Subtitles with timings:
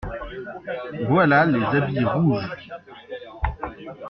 [1.09, 2.49] Voilà les habits rouges!